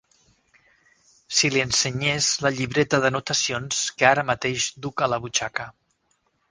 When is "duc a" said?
4.87-5.13